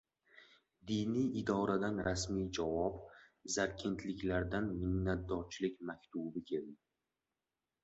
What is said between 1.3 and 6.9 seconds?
idoradan rasmiy javob, zarkentliklardan minnatdorchilik maktubi keldi